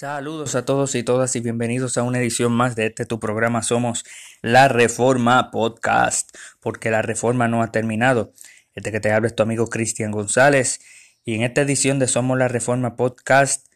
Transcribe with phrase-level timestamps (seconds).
[0.00, 3.62] Saludos a todos y todas y bienvenidos a una edición más de este tu programa
[3.62, 4.06] Somos
[4.40, 8.32] la Reforma Podcast, porque la reforma no ha terminado.
[8.74, 10.80] Este que te habla es tu amigo Cristian González
[11.22, 13.66] y en esta edición de Somos la Reforma Podcast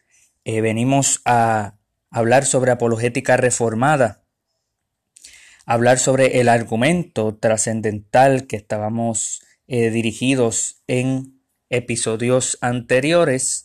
[0.45, 1.75] eh, venimos a
[2.09, 4.23] hablar sobre apologética reformada,
[5.67, 13.64] hablar sobre el argumento trascendental que estábamos eh, dirigidos en episodios anteriores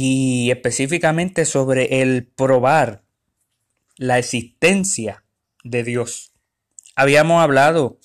[0.00, 3.02] y específicamente sobre el probar
[3.96, 5.24] la existencia
[5.64, 6.30] de Dios.
[6.94, 7.98] Habíamos hablado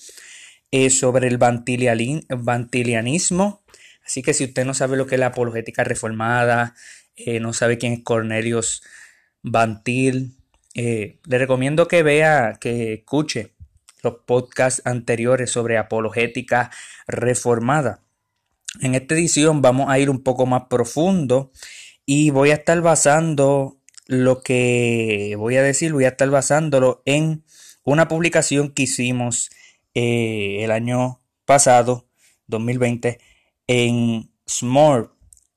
[0.72, 3.62] eh, sobre el bantilianismo,
[4.04, 6.74] así que si usted no sabe lo que es la apologética reformada,
[7.14, 8.82] eh, no sabe quién es Cornelius
[9.42, 10.34] Bantil,
[10.74, 13.54] eh, le recomiendo que vea, que escuche
[14.02, 16.72] los podcasts anteriores sobre apologética
[17.06, 18.02] reformada.
[18.80, 21.52] En esta edición vamos a ir un poco más profundo
[22.06, 27.44] y voy a estar basando lo que voy a decir, voy a estar basándolo en
[27.84, 29.50] una publicación que hicimos
[29.94, 32.08] eh, el año pasado,
[32.46, 33.18] 2020,
[33.66, 35.10] en Smart.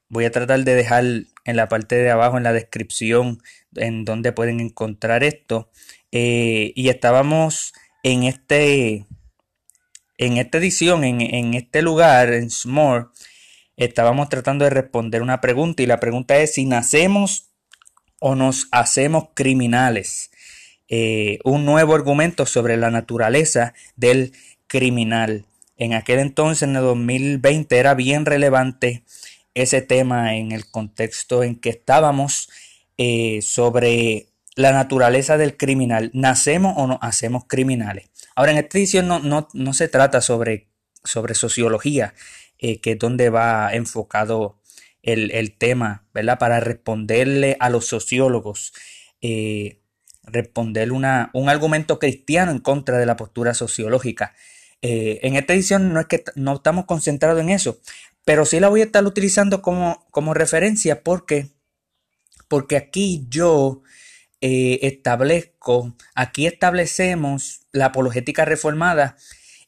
[0.09, 3.41] Voy a tratar de dejar en la parte de abajo, en la descripción,
[3.75, 5.69] en donde pueden encontrar esto.
[6.11, 9.05] Eh, y estábamos en este
[10.17, 13.09] en esta edición, en, este lugar, en Small,
[13.77, 17.51] estábamos tratando de responder una pregunta y la pregunta es si nacemos
[18.19, 20.31] o nos hacemos criminales.
[20.89, 24.33] Eh, un nuevo argumento sobre la naturaleza del
[24.67, 25.45] criminal.
[25.77, 29.03] En aquel entonces, en el 2020, era bien relevante
[29.53, 32.49] ese tema en el contexto en que estábamos
[32.97, 36.09] eh, sobre la naturaleza del criminal.
[36.13, 38.09] ¿Nacemos o nos hacemos criminales?
[38.35, 40.67] Ahora, en esta edición no, se trata sobre,
[41.03, 42.13] sobre sociología,
[42.59, 44.59] eh, que es donde va enfocado
[45.01, 46.37] el, tema, ¿verdad?
[46.37, 48.73] Para responderle a los sociólogos,
[49.21, 49.79] eh,
[50.23, 54.35] responder una, un argumento cristiano en contra de la postura sociológica.
[54.81, 57.79] Eh, en esta edición no es que no estamos concentrados en eso,
[58.25, 61.47] pero sí la voy a estar utilizando como, como referencia porque,
[62.47, 63.81] porque aquí yo
[64.41, 69.15] eh, establezco, aquí establecemos la apologética reformada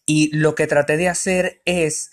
[0.06, 2.12] y lo que traté de hacer es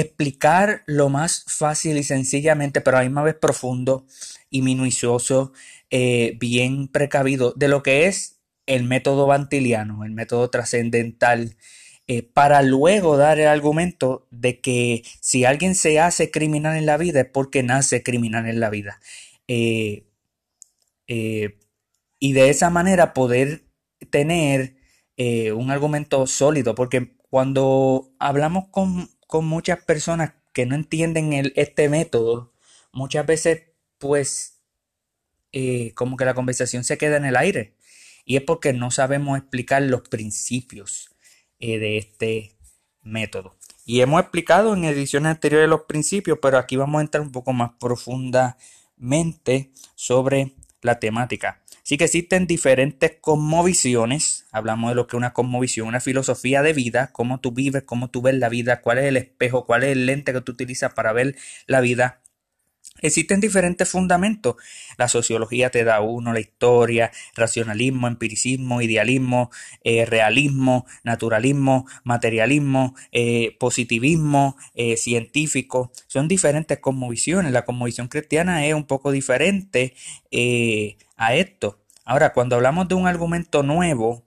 [0.00, 4.06] explicar lo más fácil y sencillamente, pero a la misma vez profundo
[4.50, 5.52] y minucioso,
[5.90, 11.56] eh, bien precavido, de lo que es el método bantiliano, el método trascendental,
[12.06, 16.96] eh, para luego dar el argumento de que si alguien se hace criminal en la
[16.96, 19.00] vida es porque nace criminal en la vida.
[22.20, 23.64] Y de esa manera poder
[24.10, 24.76] tener
[25.16, 29.10] eh, un argumento sólido, porque cuando hablamos con,
[29.44, 32.52] muchas personas que no entienden el, este método,
[32.92, 33.62] muchas veces
[33.98, 34.60] pues
[35.52, 37.76] eh, como que la conversación se queda en el aire
[38.24, 41.10] y es porque no sabemos explicar los principios
[41.60, 42.56] eh, de este
[43.02, 43.56] método.
[43.86, 47.54] Y hemos explicado en ediciones anteriores los principios, pero aquí vamos a entrar un poco
[47.54, 51.62] más profundamente sobre la temática.
[51.88, 54.46] Sí que existen diferentes cosmovisiones.
[54.52, 58.10] Hablamos de lo que es una cosmovisión, una filosofía de vida, cómo tú vives, cómo
[58.10, 60.92] tú ves la vida, cuál es el espejo, cuál es el lente que tú utilizas
[60.92, 61.34] para ver
[61.66, 62.20] la vida.
[63.00, 64.56] Existen diferentes fundamentos.
[64.98, 69.50] La sociología te da uno, la historia, racionalismo, empiricismo, idealismo,
[69.82, 75.90] eh, realismo, naturalismo, materialismo, eh, positivismo, eh, científico.
[76.06, 77.50] Son diferentes cosmovisiones.
[77.50, 79.94] La cosmovisión cristiana es un poco diferente
[81.18, 81.84] a esto.
[82.04, 84.24] Ahora, cuando hablamos de un argumento nuevo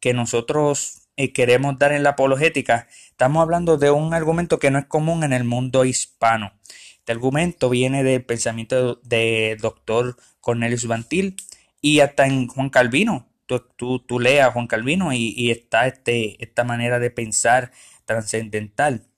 [0.00, 4.78] que nosotros eh, queremos dar en la apologética, estamos hablando de un argumento que no
[4.78, 6.52] es común en el mundo hispano.
[6.96, 11.36] Este argumento viene del pensamiento del doctor Cornelius Bantil
[11.82, 13.26] y hasta en Juan Calvino.
[13.46, 17.72] Tú, tú, leas a Juan Calvino y, y, está este, esta manera de pensar
[18.04, 19.08] trascendental.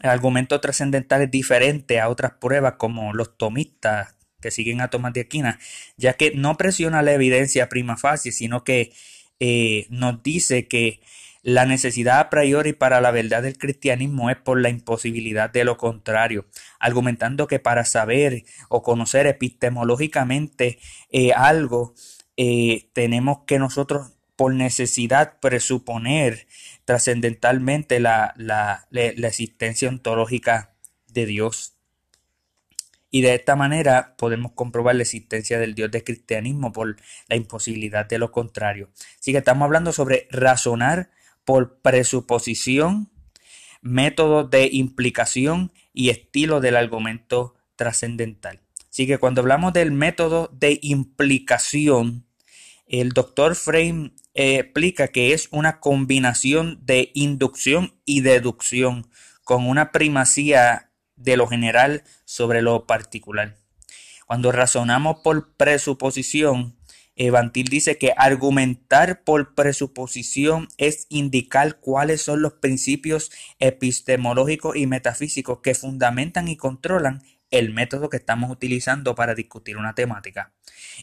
[0.00, 4.13] El argumento trascendental es diferente a otras pruebas como los tomistas
[4.44, 5.58] que siguen a Tomás de Aquina,
[5.96, 8.92] ya que no presiona la evidencia prima facie, sino que
[9.40, 11.00] eh, nos dice que
[11.42, 15.78] la necesidad a priori para la verdad del cristianismo es por la imposibilidad de lo
[15.78, 16.44] contrario,
[16.78, 20.78] argumentando que para saber o conocer epistemológicamente
[21.10, 21.94] eh, algo,
[22.36, 26.46] eh, tenemos que nosotros por necesidad presuponer
[26.84, 30.74] trascendentalmente la, la, la existencia ontológica
[31.06, 31.73] de Dios
[33.14, 36.96] y de esta manera podemos comprobar la existencia del Dios del cristianismo por
[37.28, 38.90] la imposibilidad de lo contrario.
[39.20, 41.12] Así que estamos hablando sobre razonar
[41.44, 43.12] por presuposición,
[43.82, 48.62] método de implicación y estilo del argumento trascendental.
[48.90, 52.26] Así que cuando hablamos del método de implicación,
[52.88, 59.06] el doctor Frame eh, explica que es una combinación de inducción y deducción
[59.44, 62.02] con una primacía de lo general
[62.34, 63.54] sobre lo particular.
[64.26, 66.74] Cuando razonamos por presuposición,
[67.14, 75.60] Evantil dice que argumentar por presuposición es indicar cuáles son los principios epistemológicos y metafísicos
[75.60, 77.22] que fundamentan y controlan
[77.52, 80.52] el método que estamos utilizando para discutir una temática.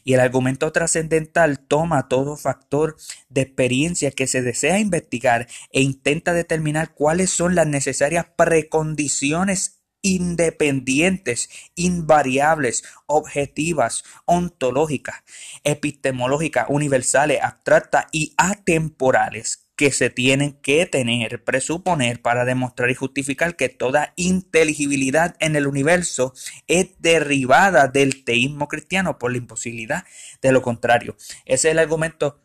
[0.04, 2.96] Y el argumento trascendental toma todo factor
[3.30, 11.48] de experiencia que se desea investigar e intenta determinar cuáles son las necesarias precondiciones independientes,
[11.74, 15.22] invariables, objetivas, ontológicas,
[15.64, 23.56] epistemológicas, universales, abstractas y atemporales que se tienen que tener, presuponer para demostrar y justificar
[23.56, 26.34] que toda inteligibilidad en el universo
[26.68, 30.04] es derivada del teísmo cristiano por la imposibilidad
[30.40, 31.16] de lo contrario.
[31.46, 32.42] Ese es el argumento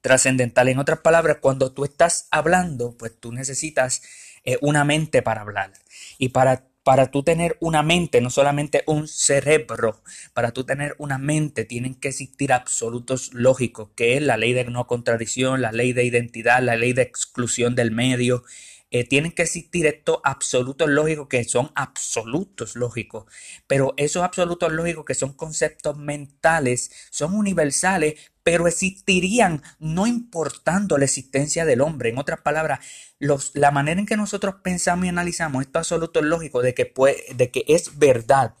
[0.00, 0.68] trascendental.
[0.68, 4.02] En otras palabras, cuando tú estás hablando, pues tú necesitas
[4.44, 5.72] eh, una mente para hablar.
[6.18, 10.00] Y para para tú tener una mente, no solamente un cerebro,
[10.32, 14.64] para tú tener una mente tienen que existir absolutos lógicos, que es la ley de
[14.64, 18.42] no contradicción, la ley de identidad, la ley de exclusión del medio.
[18.90, 23.26] Eh, tienen que existir estos absolutos lógicos que son absolutos lógicos,
[23.66, 28.14] pero esos absolutos lógicos que son conceptos mentales son universales,
[28.48, 32.08] pero existirían no importando la existencia del hombre.
[32.08, 32.80] En otras palabras,
[33.18, 36.90] la manera en que nosotros pensamos y analizamos esto absoluto lógico de que,
[37.34, 38.54] de que es verdad,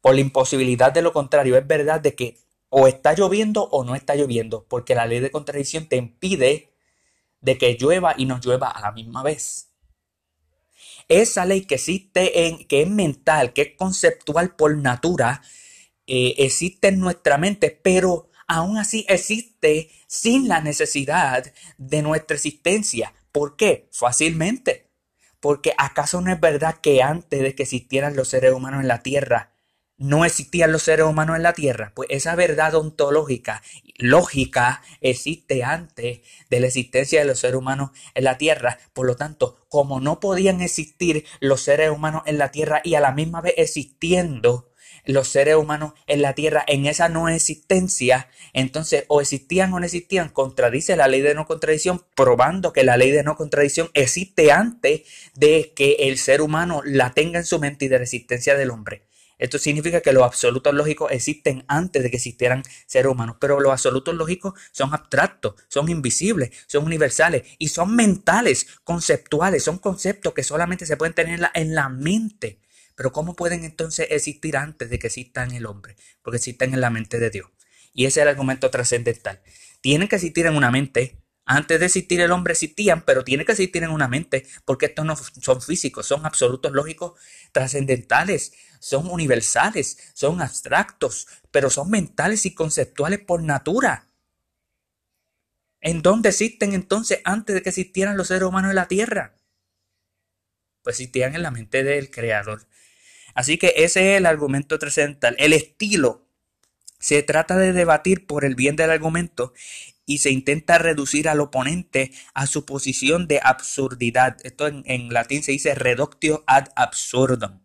[0.00, 2.38] por la imposibilidad de lo contrario, es verdad de que
[2.70, 6.72] o está lloviendo o no está lloviendo, porque la ley de contradicción te impide
[7.40, 9.68] de que llueva y no llueva a la misma vez.
[11.06, 15.40] Esa ley que existe en, que es mental, que es conceptual por natura,
[16.08, 23.14] eh, existe en nuestra mente, pero aún así existe sin la necesidad de nuestra existencia.
[23.30, 23.88] ¿Por qué?
[23.92, 24.90] Fácilmente.
[25.38, 29.02] Porque acaso no es verdad que antes de que existieran los seres humanos en la
[29.02, 29.52] Tierra,
[29.98, 31.92] no existían los seres humanos en la Tierra?
[31.94, 33.62] Pues esa verdad ontológica,
[33.96, 38.78] lógica, existe antes de la existencia de los seres humanos en la Tierra.
[38.92, 43.00] Por lo tanto, como no podían existir los seres humanos en la Tierra y a
[43.00, 44.67] la misma vez existiendo
[45.08, 49.86] los seres humanos en la tierra en esa no existencia, entonces o existían o no
[49.86, 54.52] existían, contradice la ley de no contradicción, probando que la ley de no contradicción existe
[54.52, 55.02] antes
[55.34, 58.70] de que el ser humano la tenga en su mente y de la existencia del
[58.70, 59.06] hombre.
[59.38, 63.72] Esto significa que los absolutos lógicos existen antes de que existieran seres humanos, pero los
[63.72, 70.42] absolutos lógicos son abstractos, son invisibles, son universales y son mentales, conceptuales, son conceptos que
[70.42, 72.58] solamente se pueden tener en la mente.
[72.98, 75.94] Pero ¿cómo pueden entonces existir antes de que existan el hombre?
[76.20, 77.48] Porque existen en la mente de Dios.
[77.92, 79.40] Y ese es el argumento trascendental.
[79.80, 81.22] Tienen que existir en una mente.
[81.44, 85.04] Antes de existir el hombre existían, pero tiene que existir en una mente, porque estos
[85.04, 87.12] no son físicos, son absolutos lógicos
[87.52, 94.08] trascendentales, son universales, son abstractos, pero son mentales y conceptuales por natura.
[95.80, 99.36] ¿En dónde existen entonces antes de que existieran los seres humanos en la tierra?
[100.82, 102.66] Pues existían en la mente del Creador.
[103.38, 105.36] Así que ese es el argumento trascendental.
[105.38, 106.26] El estilo
[106.98, 109.52] se trata de debatir por el bien del argumento
[110.06, 114.38] y se intenta reducir al oponente a su posición de absurdidad.
[114.42, 117.60] Esto en, latín se dice reductio ad absurdum.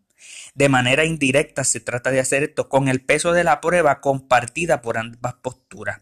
[0.53, 4.83] De manera indirecta se trata de hacer esto con el peso de la prueba compartida
[4.83, 6.01] por ambas posturas.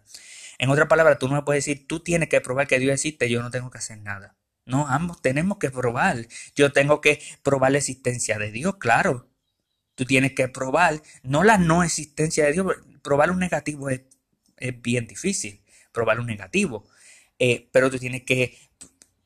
[0.58, 3.30] En otras palabras, tú no me puedes decir, tú tienes que probar que Dios existe,
[3.30, 4.36] yo no tengo que hacer nada.
[4.66, 6.28] No, ambos tenemos que probar.
[6.56, 9.31] Yo tengo que probar la existencia de Dios, claro.
[9.96, 12.68] Tú tienes que probar, no la no existencia de Dios,
[13.02, 14.02] probar un negativo es,
[14.82, 16.88] bien difícil, probar un negativo,
[17.40, 18.58] eh, pero tú tienes que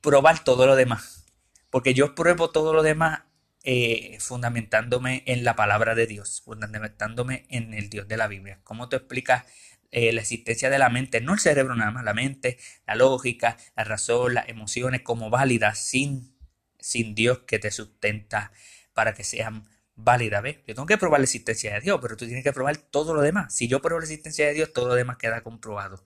[0.02, 1.26] probar todo lo demás,
[1.70, 3.24] porque yo pruebo todo lo demás
[3.68, 8.60] eh, fundamentándome en la palabra de Dios, fundamentándome en el Dios de la Biblia.
[8.64, 9.44] ¿Cómo te explicas
[9.90, 11.20] eh, la existencia de la mente?
[11.20, 15.80] No el cerebro nada más, la mente, la lógica, la razón, las emociones como válidas
[15.80, 16.38] sin,
[16.80, 18.52] sin Dios que te sustenta
[18.94, 20.58] para que sean válida, ¿ves?
[20.68, 23.22] Yo tengo que probar la existencia de Dios, pero tú tienes que probar todo lo
[23.22, 23.56] demás.
[23.56, 26.04] Si yo pruebo la existencia de Dios, todo lo demás queda comprobado.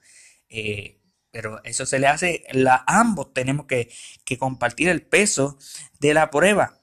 [0.50, 1.00] Eh,
[1.31, 3.91] pero eso se le hace, la, ambos tenemos que,
[4.25, 5.58] que compartir el peso
[6.00, 6.79] de la prueba.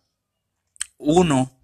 [0.99, 1.61] Uno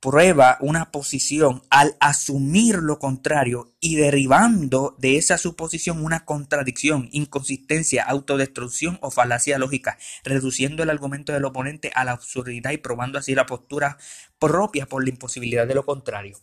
[0.00, 8.04] prueba una posición al asumir lo contrario y derivando de esa suposición una contradicción, inconsistencia,
[8.04, 13.34] autodestrucción o falacia lógica, reduciendo el argumento del oponente a la absurdidad y probando así
[13.34, 13.98] la postura
[14.38, 16.38] propia por la imposibilidad de lo contrario.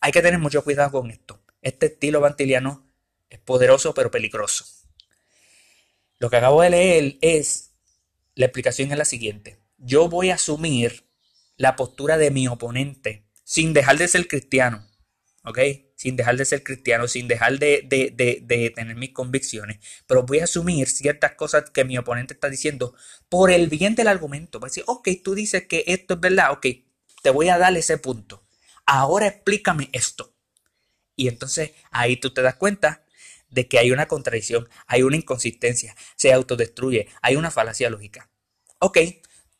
[0.00, 1.40] hay que tener mucho cuidado con esto.
[1.60, 2.84] Este estilo vantiliano
[3.30, 4.64] es poderoso pero peligroso.
[6.18, 7.72] Lo que acabo de leer es,
[8.34, 9.58] la explicación es la siguiente.
[9.78, 11.04] Yo voy a asumir
[11.56, 14.86] la postura de mi oponente sin dejar de ser cristiano,
[15.44, 15.58] ¿ok?
[15.96, 20.44] Sin dejar de ser cristiano, sin dejar de, de, tener mis convicciones, pero voy a
[20.44, 22.94] asumir ciertas cosas que mi oponente está diciendo
[23.28, 24.58] por el bien del argumento.
[24.58, 26.66] Voy a decir, ok, tú dices que esto es verdad, ok,
[27.22, 28.44] te voy a dar ese punto.
[28.86, 30.34] Ahora explícame esto.
[31.14, 33.04] Y entonces ahí tú te das cuenta
[33.48, 38.30] de que hay una contradicción, hay una inconsistencia, se autodestruye, hay una falacia lógica.
[38.78, 38.98] Ok,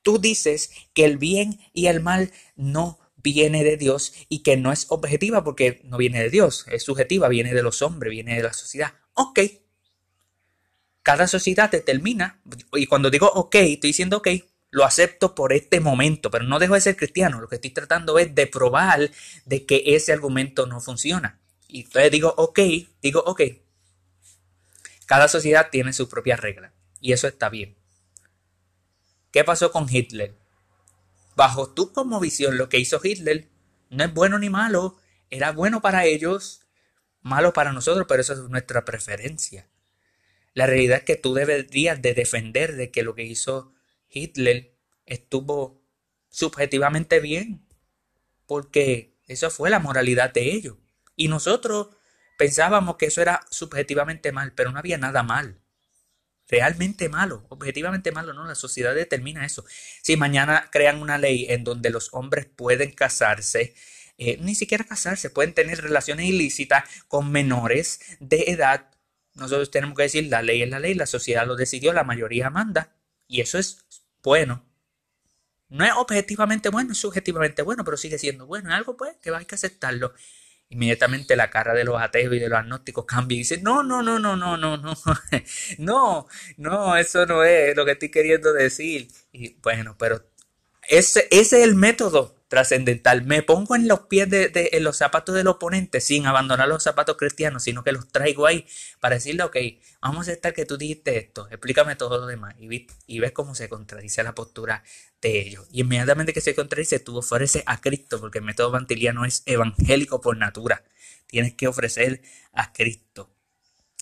[0.02, 4.73] tú dices que el bien y el mal no viene de Dios y que no
[4.73, 8.42] es objetiva porque no viene de Dios, es subjetiva, viene de los hombres, viene de
[8.42, 8.94] la sociedad.
[9.14, 9.40] Ok.
[11.02, 12.40] Cada sociedad determina,
[12.75, 14.28] y cuando digo ok, estoy diciendo ok,
[14.71, 17.40] lo acepto por este momento, pero no dejo de ser cristiano.
[17.40, 19.11] Lo que estoy tratando es de probar
[19.44, 21.40] de que ese argumento no funciona.
[21.68, 22.59] Y entonces digo ok,
[23.00, 23.42] digo ok,
[25.06, 27.76] cada sociedad tiene su propia regla y eso está bien.
[29.32, 30.36] ¿Qué pasó con Hitler?
[31.34, 33.48] Bajo tu como visión, lo que hizo Hitler
[33.90, 34.98] no es bueno ni malo,
[35.30, 36.66] era bueno para ellos,
[37.22, 39.68] malo para nosotros, pero eso es nuestra preferencia.
[40.54, 43.72] La realidad es que tú deberías de defender de que lo que hizo
[44.10, 45.82] Hitler estuvo
[46.28, 47.66] subjetivamente bien,
[48.46, 50.76] porque eso fue la moralidad de ellos.
[51.16, 51.88] Y nosotros
[52.42, 55.62] Pensábamos que eso era subjetivamente mal, pero no había nada mal.
[56.52, 59.64] Realmente malo, objetivamente malo, no, la sociedad determina eso.
[60.02, 63.75] Si mañana crean una ley en donde los hombres pueden casarse,
[64.18, 68.90] eh, ni siquiera casarse, pueden tener relaciones ilícitas con menores de edad,
[69.32, 72.50] nosotros tenemos que decir, la ley es la ley, la sociedad lo decidió, la mayoría
[72.50, 72.92] manda,
[73.26, 73.87] y eso es
[74.23, 74.62] bueno.
[75.71, 78.68] No es objetivamente bueno, es subjetivamente bueno, pero sigue siendo bueno.
[78.68, 80.12] Es algo pues que hay que aceptarlo
[80.73, 84.02] inmediatamente la cara de los ateos y de los agnósticos cambia y dice, no, no,
[84.02, 84.95] no, no, no, no, no,
[85.79, 86.26] no,
[86.57, 89.09] no, eso no es lo que estoy queriendo decir.
[89.33, 90.25] Y bueno, pero
[90.88, 93.25] ese, ese es el método trascendental.
[93.25, 97.17] Me pongo en los pies de, en los zapatos del oponente sin abandonar los zapatos
[97.17, 98.67] cristianos, sino que los traigo ahí
[99.00, 99.57] para decirle, ok,
[100.00, 102.55] vamos a aceptar que tú dijiste esto, explícame todo lo demás.
[102.59, 104.83] Y, y ves cómo se contradice la postura
[105.23, 105.67] de ellos.
[105.73, 110.21] Y inmediatamente que se contradice, tú ofreces a Cristo, porque el método vantiliano es evangélico
[110.21, 110.85] por natura.
[111.26, 112.21] Tienes que ofrecer
[112.52, 113.31] a Cristo.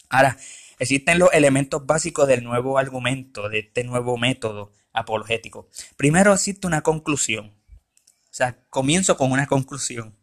[0.09, 0.37] Ahora,
[0.81, 5.69] existen los elementos básicos del nuevo argumento, de este nuevo método apologético.
[5.97, 7.61] Primero existe una conclusión
[8.31, 10.17] o sea, comienzo con una conclusión,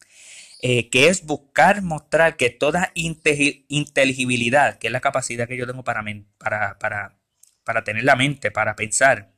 [0.61, 5.83] eh, que es buscar mostrar que toda inteligibilidad, que es la capacidad que yo tengo
[5.83, 6.03] para,
[6.37, 7.19] para, para,
[7.65, 9.33] para tener la mente, para pensar,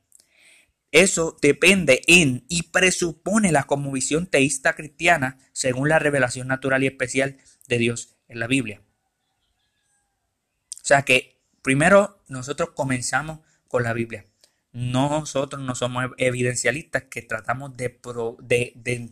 [0.92, 7.38] eso depende en y presupone la visión teísta cristiana según la revelación natural y especial
[7.68, 8.82] de Dios en la Biblia.
[10.82, 14.24] O sea que primero nosotros comenzamos con la Biblia.
[14.72, 17.98] Nosotros no somos evidencialistas que tratamos de,
[18.40, 19.10] de,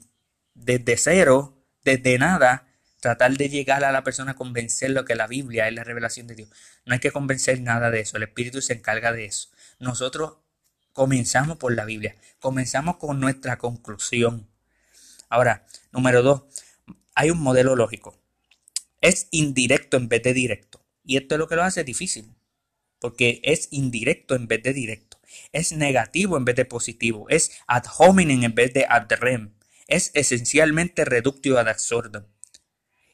[0.55, 2.67] desde cero, desde nada,
[3.01, 6.35] tratar de llegar a la persona a convencerlo que la Biblia es la revelación de
[6.35, 6.51] Dios.
[6.85, 9.51] No hay que convencer nada de eso, el Espíritu se encarga de eso.
[9.79, 10.39] Nosotros
[10.99, 14.49] comenzamos por la Biblia, comenzamos con nuestra conclusión.
[15.29, 16.43] Ahora, número dos,
[17.15, 18.19] hay un modelo lógico.
[19.01, 20.85] Es indirecto en vez de directo.
[21.05, 22.35] Y esto es lo que lo hace difícil,
[22.99, 25.09] porque es indirecto en vez de directo
[25.53, 29.55] es negativo en vez de positivo, es ad hominem en vez de ad rem,
[29.87, 32.25] es esencialmente reductio ad absurdum.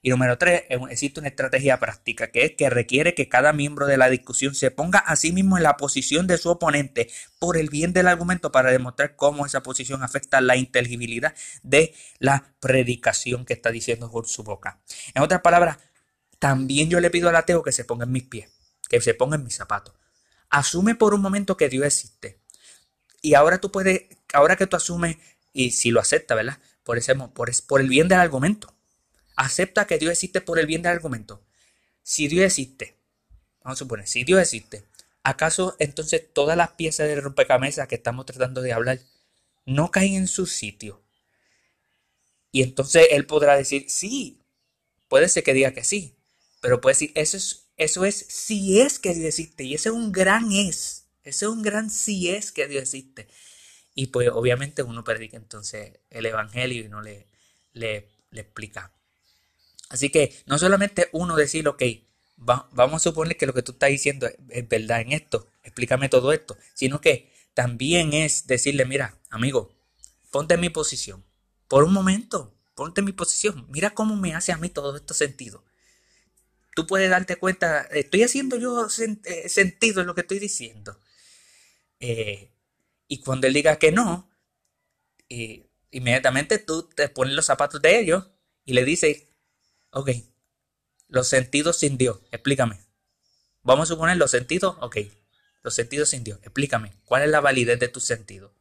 [0.06, 3.96] Y número tres, existe una estrategia práctica que es que requiere que cada miembro de
[3.96, 7.08] la discusión se ponga a sí mismo en la posición de su oponente
[7.38, 12.54] por el bien del argumento para demostrar cómo esa posición afecta la inteligibilidad de la
[12.60, 14.82] predicación que está diciendo por su boca.
[15.14, 15.78] En otras palabras,
[16.38, 18.50] también yo le pido al ateo que se ponga en mis pies,
[18.90, 19.94] que se ponga en mis zapatos.
[20.50, 22.42] Asume por un momento que Dios existe.
[23.22, 24.02] Y ahora tú puedes,
[24.34, 25.16] ahora que tú asumes,
[25.54, 26.58] y si lo acepta, ¿verdad?
[26.82, 28.74] Por, ese, por, por el bien del argumento.
[29.36, 31.44] Acepta que Dios existe por el bien del argumento.
[32.02, 32.96] Si Dios existe,
[33.62, 34.84] vamos a suponer, si Dios existe,
[35.22, 39.00] ¿acaso entonces todas las piezas de rompecabezas que estamos tratando de hablar
[39.64, 41.02] no caen en su sitio?
[42.52, 44.40] Y entonces él podrá decir, sí,
[45.08, 46.14] puede ser que diga que sí,
[46.60, 49.64] pero puede decir, eso es eso es si es que Dios existe.
[49.64, 51.06] Y ese es un gran es.
[51.22, 53.28] Ese es un gran si es que Dios existe.
[53.94, 57.26] Y pues obviamente uno predica entonces el Evangelio y no le,
[57.72, 58.92] le, explica.
[59.90, 61.82] Así que no solamente uno decir, ok,
[62.36, 66.32] vamos a suponer que lo que tú estás diciendo es, verdad en esto, explícame todo
[66.32, 69.72] esto, sino que también es decirle, mira, amigo,
[70.30, 71.24] ponte en mi posición
[71.68, 75.14] por un momento, ponte en mi posición, mira cómo me hace a mí todo esto
[75.14, 75.64] sentido.
[76.74, 78.88] Tú puedes darte cuenta, estoy haciendo yo
[79.24, 80.98] eh, sentido en lo que estoy diciendo.
[82.00, 82.50] Eh,
[83.06, 84.28] y cuando él diga que no,
[85.28, 88.28] eh, inmediatamente tú te pones los zapatos de ellos
[88.64, 89.28] y le dices,
[89.94, 90.10] ok,
[91.08, 92.80] los sentidos sin Dios, explícame.
[93.62, 94.98] Vamos a suponer los sentidos, ok,
[95.62, 98.52] los sentidos sin Dios, explícame, ¿cuál es la validez de tus sentidos?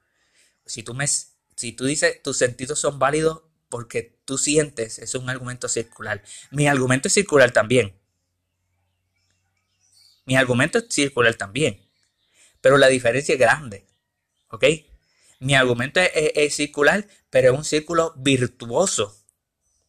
[0.65, 5.29] Si tú, me, si tú dices tus sentidos son válidos porque tú sientes, es un
[5.29, 6.23] argumento circular.
[6.51, 7.99] Mi argumento es circular también.
[10.25, 11.81] Mi argumento es circular también.
[12.61, 13.87] Pero la diferencia es grande.
[14.49, 14.65] ¿Ok?
[15.39, 19.22] Mi argumento es, circular, pero es un círculo virtuoso.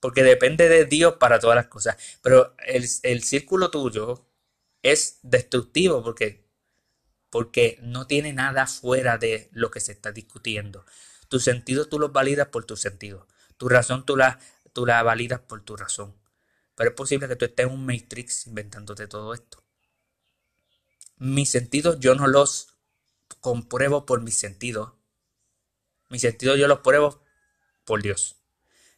[0.05, 1.97] Porque depende de Dios para todas las cosas.
[2.21, 4.29] Pero el, el círculo tuyo
[4.83, 6.47] es destructivo porque,
[7.31, 10.85] porque no tiene nada fuera de lo que se está discutiendo.
[11.31, 13.27] Tus sentidos tú los validas por tus sentidos.
[13.57, 14.39] Tu razón tú la,
[14.75, 16.15] tú la validas por tu razón.
[16.75, 19.65] Pero es posible que tú estés en un matrix inventándote todo esto.
[21.17, 22.77] Mis sentidos yo no los
[23.41, 24.93] compruebo por mis sentidos.
[26.11, 27.25] Mis sentidos yo los pruebo
[27.87, 28.44] por Dios.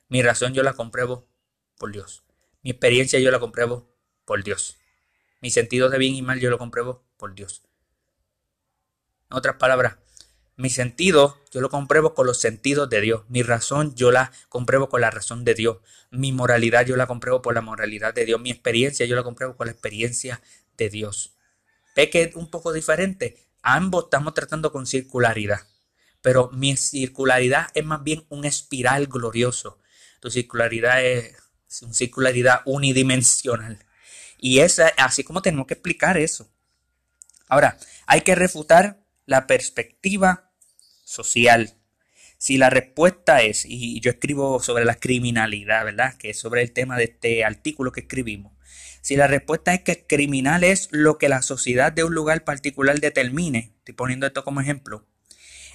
[0.08, 1.28] Mi razón yo la compruebo
[1.76, 2.22] por Dios.
[2.62, 3.88] Mi experiencia yo la compruebo
[4.24, 4.76] por Dios.
[5.40, 7.62] Mis sentidos de bien y mal yo lo compruebo por Dios.
[9.30, 9.96] En otras palabras,
[10.56, 13.24] mi sentido yo lo compruebo con los sentidos de Dios.
[13.28, 15.78] Mi razón yo la compruebo con la razón de Dios.
[16.10, 18.40] Mi moralidad yo la compruebo por la moralidad de Dios.
[18.40, 20.40] Mi experiencia yo la compruebo con la experiencia
[20.78, 21.34] de Dios.
[21.94, 23.36] ¿Ve que es un poco diferente?
[23.62, 25.60] Ambos estamos tratando con circularidad.
[26.22, 29.78] Pero mi circularidad es más bien un espiral glorioso.
[30.26, 31.36] Tu circularidad es
[31.82, 33.78] una circularidad unidimensional.
[34.36, 36.50] Y es así como tenemos que explicar eso.
[37.46, 40.50] Ahora, hay que refutar la perspectiva
[41.04, 41.74] social.
[42.38, 46.16] Si la respuesta es, y yo escribo sobre la criminalidad, ¿verdad?
[46.16, 48.52] Que es sobre el tema de este artículo que escribimos.
[49.02, 52.98] Si la respuesta es que criminal es lo que la sociedad de un lugar particular
[52.98, 55.06] determine, estoy poniendo esto como ejemplo,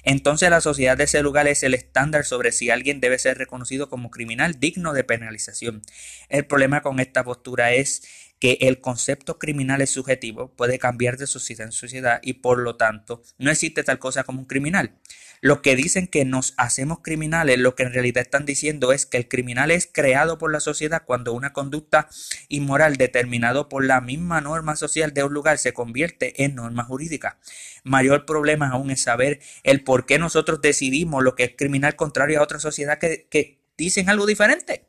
[0.02, 3.88] entonces la sociedad de ese lugar es el estándar sobre si alguien debe ser reconocido
[3.88, 5.82] como criminal digno de penalización.
[6.28, 8.02] El problema con esta postura es
[8.38, 12.76] que el concepto criminal es subjetivo, puede cambiar de sociedad en sociedad y por lo
[12.76, 14.98] tanto no existe tal cosa como un criminal.
[15.44, 19.16] Los que dicen que nos hacemos criminales, lo que en realidad están diciendo es que
[19.16, 22.08] el criminal es creado por la sociedad cuando una conducta
[22.48, 27.40] inmoral determinado por la misma norma social de un lugar se convierte en norma jurídica.
[27.82, 32.38] Mayor problema aún es saber el por qué nosotros decidimos lo que es criminal contrario
[32.38, 34.86] a otra sociedad que, que dicen algo diferente.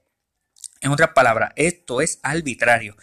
[0.82, 2.96] En otras palabras, esto es arbitrario.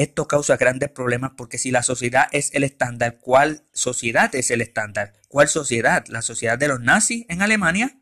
[0.00, 4.62] Esto causa grandes problemas porque si la sociedad es el estándar, ¿cuál sociedad es el
[4.62, 5.12] estándar?
[5.28, 6.06] ¿Cuál sociedad?
[6.08, 7.98] ¿La sociedad de los nazis en Alemania?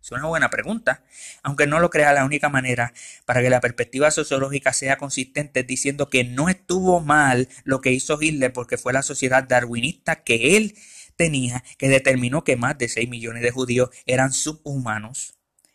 [0.00, 1.02] Es una buena pregunta,
[1.42, 2.94] aunque no lo crea la única manera
[3.24, 8.16] para que la perspectiva sociológica sea consistente diciendo que no estuvo mal lo que hizo
[8.22, 10.76] Hitler porque fue la sociedad darwinista que él
[11.16, 15.34] tenía que determinó que más de 6 millones de judíos eran subhumanos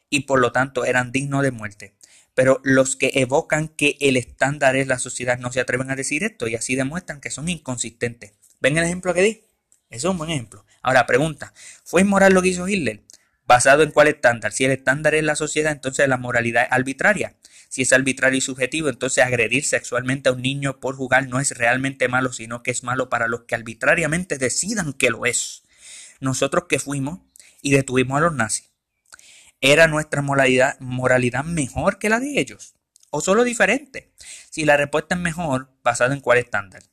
[0.10, 1.95] y por lo tanto eran dignos de muerte
[2.36, 6.24] pero los que evocan que el estándar es la sociedad no se atreven a decir
[6.24, 8.34] esto y así demuestran que son inconsistentes.
[8.60, 9.44] ¿Ven el ejemplo que di?
[9.90, 10.66] Eso es un buen ejemplo.
[10.82, 13.02] Ahora, pregunta, ¿fue inmoral lo que hizo Hitler?
[13.48, 14.52] ¿Basado en cuál estándar?
[14.52, 17.36] Si el estándar es la sociedad, entonces la moralidad es arbitraria.
[17.70, 21.52] Si es arbitrario y subjetivo, entonces agredir sexualmente a un niño por jugar no es
[21.52, 25.64] realmente malo, sino que es malo para los que arbitrariamente decidan que lo es.
[26.20, 27.20] Nosotros que fuimos
[27.62, 28.70] y detuvimos a los nazis,
[29.68, 32.76] ¿Era nuestra moralidad, mejor que la de ellos?
[33.10, 34.12] ¿O solo diferente?
[34.52, 36.84] Si la respuesta es mejor, ¿basado en cuál estándar?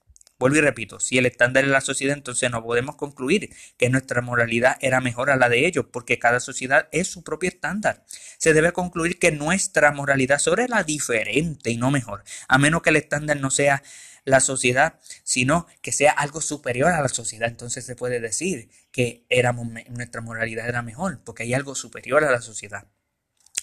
[0.42, 4.22] Vuelvo y repito, si el estándar es la sociedad, entonces no podemos concluir que nuestra
[4.22, 8.02] moralidad era mejor a la de ellos, porque cada sociedad es su propio estándar.
[8.38, 12.90] Se debe concluir que nuestra moralidad sobre la diferente y no mejor, a menos que
[12.90, 13.84] el estándar no sea
[14.24, 17.48] la sociedad, sino que sea algo superior a la sociedad.
[17.48, 22.32] Entonces se puede decir que éramos, nuestra moralidad era mejor, porque hay algo superior a
[22.32, 22.88] la sociedad.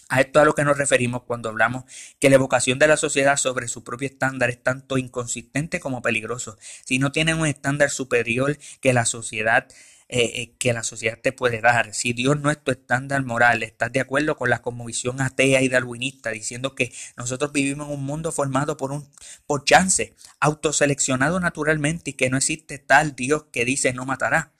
[0.10, 1.86] A esto a lo que nos referimos cuando hablamos
[2.20, 6.58] que la evocación de la sociedad sobre su propio estándar es tanto inconsistente como peligroso.
[6.84, 9.68] Si no tienen un estándar superior que la sociedad
[10.12, 11.94] eh, eh, que la sociedad te puede dar.
[11.94, 15.70] Si Dios no es tu estándar moral, estás de acuerdo con la conmovisión atea y
[15.70, 19.08] darwinista, diciendo que nosotros vivimos en un mundo formado por un
[19.46, 24.52] por chance, autoseleccionado naturalmente y que no existe tal Dios que dice no matará.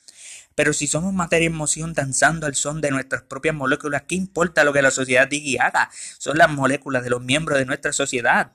[0.60, 4.66] Pero si somos materia y emoción danzando al son de nuestras propias moléculas, ¿qué importa
[4.66, 5.90] lo que la sociedad diga y haga?
[6.18, 8.52] Son las moléculas de los miembros de nuestra sociedad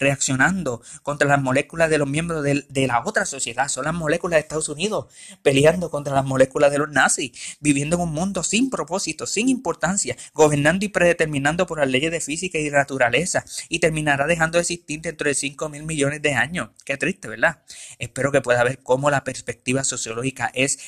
[0.00, 3.68] reaccionando contra las moléculas de los miembros de, de la otra sociedad.
[3.68, 5.06] Son las moléculas de Estados Unidos
[5.42, 10.16] peleando contra las moléculas de los nazis, viviendo en un mundo sin propósito, sin importancia,
[10.32, 15.00] gobernando y predeterminando por las leyes de física y naturaleza, y terminará dejando de existir
[15.02, 16.70] dentro de 5 mil millones de años.
[16.84, 17.62] Qué triste, ¿verdad?
[18.00, 20.80] Espero que pueda ver cómo la perspectiva sociológica es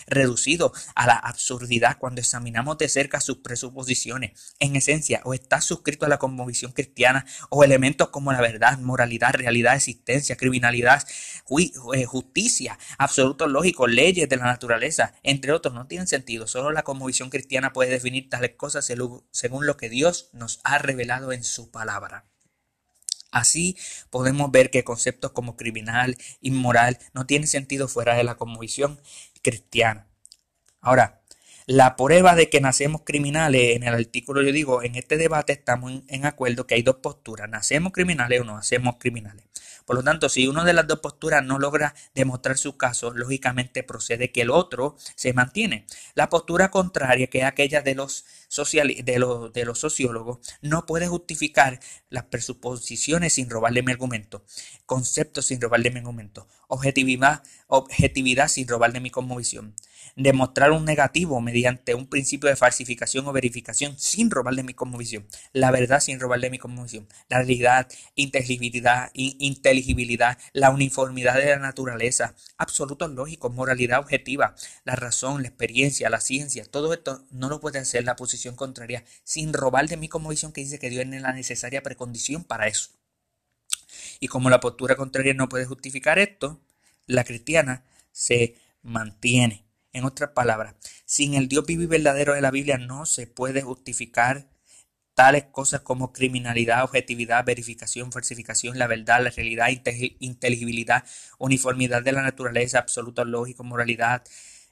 [0.94, 4.54] a la absurdidad cuando examinamos de cerca sus presuposiciones.
[4.58, 9.34] En esencia, o está suscrito a la conmovisión cristiana, o elementos como la verdad, moralidad,
[9.34, 11.06] realidad, existencia, criminalidad,
[11.94, 16.46] eh, justicia, absolutos lógicos, leyes de la naturaleza, entre otros, no tienen sentido.
[16.46, 18.84] Solo la conmovisión cristiana puede definir tales cosas
[19.30, 22.26] según lo que Dios nos ha revelado en su palabra.
[23.30, 23.76] Así
[24.10, 29.00] podemos ver que conceptos como criminal, inmoral, no tienen sentido fuera de la conmovisión
[29.42, 30.08] cristiana.
[30.86, 31.20] Ahora,
[31.66, 36.04] la prueba de que nacemos criminales, en el artículo yo digo, en este debate estamos
[36.06, 39.44] en, acuerdo que hay dos posturas, nacemos criminales o no nacemos criminales.
[39.84, 43.82] Por lo tanto, si una de las dos posturas no logra demostrar su caso, lógicamente
[43.82, 45.86] procede que el otro se mantiene.
[46.14, 51.80] La postura contraria, que es aquella de los, de de los sociólogos, no puede justificar
[52.10, 54.44] las presuposiciones sin robarle mi argumento,
[54.86, 59.74] conceptos sin robarle mi argumento, objetividad, objetividad sin robarle mi conmovisión
[60.16, 65.70] demostrar un negativo mediante un principio de falsificación o verificación sin robarle mi conmovisión, la
[65.70, 73.10] verdad sin robarle mi conmovisión, la realidad, inteligibilidad, inteligibilidad, la uniformidad de la naturaleza, absolutos
[73.10, 78.04] lógicos, moralidad objetiva, la razón, la experiencia, la ciencia, todo esto no lo puede hacer
[78.04, 81.82] la posición contraria sin robar de mi conmovisión que dice que Dios tiene la necesaria
[81.82, 82.90] precondición para eso.
[84.18, 86.60] Y como la postura contraria no puede justificar esto,
[87.06, 89.65] la cristiana se mantiene.
[89.96, 90.74] En otras palabras,
[91.06, 94.46] sin el Dios vivo y verdadero de la Biblia no se puede justificar
[95.14, 99.68] tales cosas como criminalidad, objetividad, verificación, falsificación, la verdad, la realidad,
[100.20, 101.02] inteligibilidad,
[101.38, 104.22] uniformidad de la naturaleza, absoluto lógico, moralidad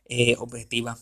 [0.04, 0.98] eh, objetiva,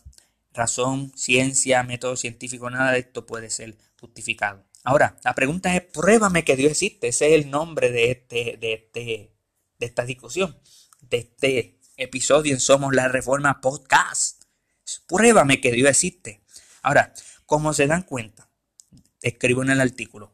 [0.52, 4.64] razón, ciencia, método científico, nada de esto puede ser justificado.
[4.84, 7.08] Ahora, la pregunta es, pruébame que Dios existe.
[7.08, 9.32] Ese es el nombre de, este, de, este,
[9.80, 10.56] de esta discusión,
[11.00, 14.44] de este episodio en Somos la Reforma Podcast.
[15.06, 16.42] Pruébame que Dios existe.
[16.82, 17.12] Ahora,
[17.46, 18.48] como se dan cuenta,
[19.20, 20.32] escribo en el artículo,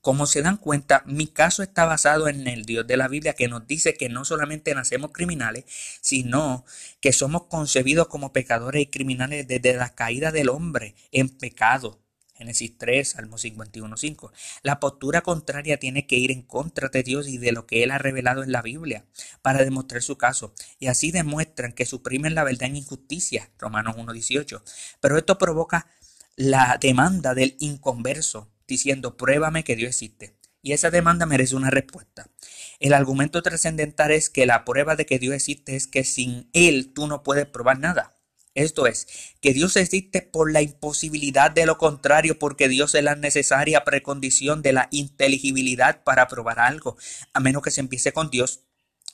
[0.00, 3.48] como se dan cuenta, mi caso está basado en el Dios de la Biblia que
[3.48, 5.64] nos dice que no solamente nacemos criminales,
[6.00, 6.64] sino
[7.00, 11.99] que somos concebidos como pecadores y criminales desde la caída del hombre en pecado.
[12.40, 14.32] Génesis 3, Salmo 51, 5.
[14.62, 17.90] La postura contraria tiene que ir en contra de Dios y de lo que Él
[17.90, 19.04] ha revelado en la Biblia
[19.42, 20.54] para demostrar su caso.
[20.78, 23.50] Y así demuestran que suprimen la verdad en injusticia.
[23.58, 24.64] Romanos 1, 18.
[25.02, 25.86] Pero esto provoca
[26.34, 30.34] la demanda del inconverso, diciendo, pruébame que Dios existe.
[30.62, 32.30] Y esa demanda merece una respuesta.
[32.78, 36.94] El argumento trascendental es que la prueba de que Dios existe es que sin Él
[36.94, 38.16] tú no puedes probar nada.
[38.54, 39.06] Esto es,
[39.40, 44.60] que Dios existe por la imposibilidad de lo contrario, porque Dios es la necesaria precondición
[44.62, 46.96] de la inteligibilidad para probar algo.
[47.32, 48.60] A menos que se empiece con Dios,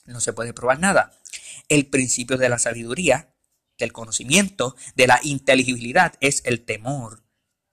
[0.05, 1.19] no se puede probar nada.
[1.69, 3.35] El principio de la sabiduría,
[3.77, 7.26] del conocimiento, de la inteligibilidad es el temor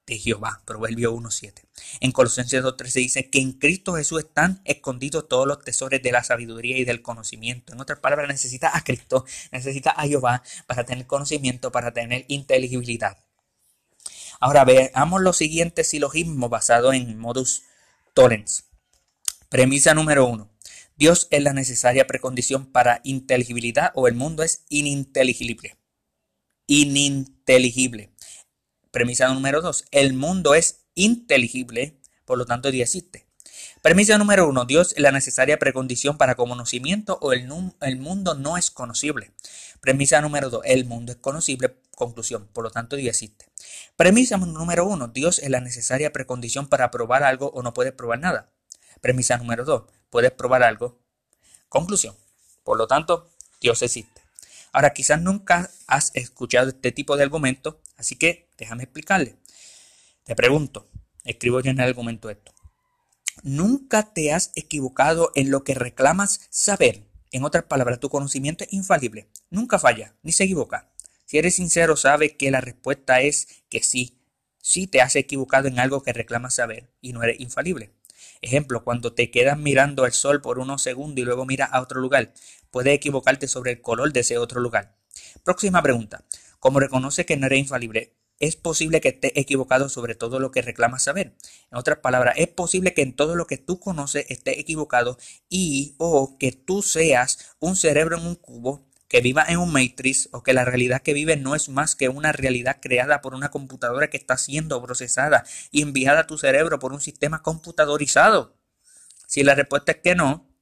[0.07, 0.63] de Jehová.
[0.65, 1.63] Proverbio 1.7.
[2.01, 6.25] En Colosenses 2.13 dice que en Cristo Jesús están escondidos todos los tesoros de la
[6.25, 7.73] sabiduría y del conocimiento.
[7.73, 13.19] En otras palabras, necesita a Cristo, necesita a Jehová para tener conocimiento, para tener inteligibilidad.
[14.41, 17.63] Ahora veamos los siguientes silogismos basados en modus
[18.13, 18.65] tollens.
[19.49, 20.51] Premisa número uno.
[20.97, 25.77] Dios es la necesaria precondición para inteligibilidad o el mundo es ininteligible.
[26.67, 28.14] Ininteligible.
[28.95, 29.87] Premisa número dos.
[29.91, 33.27] El mundo es inteligible, por lo tanto Dios existe.
[33.83, 37.49] Premisa número uno, Dios es la necesaria precondición para conocimiento o el,
[37.81, 39.33] el mundo no es conocible.
[39.81, 43.51] Premisa número dos, el mundo es conocible, conclusión, por lo tanto Dios existe.
[43.97, 48.21] Premisa número uno, Dios es la necesaria precondición para probar algo o no puedes probar
[48.21, 48.53] nada.
[49.01, 51.01] Premisa número dos, puedes probar algo,
[51.69, 52.15] conclusión,
[52.63, 53.29] por lo tanto
[53.61, 54.14] Dios existe.
[54.75, 59.37] Ahora quizás nunca has escuchado este tipo de argumento, así que déjame explicarle.
[60.25, 60.91] Te pregunto,
[61.23, 62.53] escribo yo en el argumento esto.
[63.45, 67.07] Nunca te has equivocado en lo que reclamas saber.
[67.31, 69.29] En otras palabras, tu conocimiento es infalible.
[69.49, 70.91] Nunca falla, ni se equivoca.
[71.25, 74.19] Si eres sincero, sabes que la respuesta es que sí.
[74.61, 77.95] Sí te has equivocado en algo que reclamas saber y no eres infalible.
[78.41, 82.01] Ejemplo, cuando te quedas mirando el sol por unos segundos y luego miras a otro
[82.01, 82.35] lugar,
[82.75, 84.97] puedes equivocarte sobre el color de ese otro lugar.
[85.45, 86.25] Próxima pregunta.
[86.59, 90.61] Como reconoce que no eres infalible, es posible que estés equivocado sobre todo lo que
[90.61, 91.37] reclamas saber.
[91.71, 95.95] En otras palabras, es posible que en todo lo que tú conoces estés equivocado y
[95.99, 100.43] o que tú seas un cerebro en un cubo que viva en un matrix o
[100.43, 104.11] que la realidad que vive no es más que una realidad creada por una computadora
[104.11, 108.57] que está siendo procesada y enviada a tu cerebro por un sistema computadorizado.
[109.29, 110.54] Si la respuesta es que no,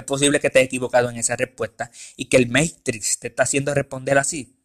[0.00, 3.74] es posible que estés equivocado en esa respuesta y que el matrix te está haciendo
[3.74, 4.56] responder así.